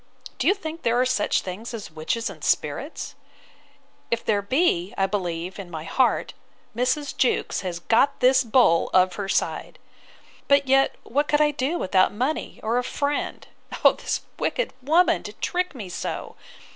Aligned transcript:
—Do 0.39 0.47
you 0.47 0.55
think 0.55 0.81
there 0.81 0.99
are 0.99 1.05
such 1.05 1.41
things 1.41 1.75
as 1.75 1.91
witches 1.91 2.27
and 2.27 2.43
spirits? 2.43 3.13
If 4.09 4.25
there 4.25 4.41
be, 4.41 4.95
I 4.97 5.05
believe, 5.05 5.59
in 5.59 5.69
my 5.69 5.83
heart, 5.83 6.33
Mrs. 6.75 7.15
Jewkes 7.15 7.61
has 7.61 7.77
got 7.81 8.19
this 8.19 8.43
bull 8.43 8.89
of 8.95 9.13
her 9.13 9.29
side. 9.29 9.77
But 10.47 10.67
yet, 10.67 10.95
what 11.03 11.27
could 11.27 11.39
I 11.39 11.51
do 11.51 11.77
without 11.77 12.11
money, 12.11 12.59
or 12.63 12.79
a 12.79 12.83
friend'—O 12.83 13.91
this 13.91 14.21
wicked 14.39 14.73
woman! 14.81 15.21
to 15.21 15.33
trick 15.33 15.75
me 15.75 15.87
so! 15.87 16.35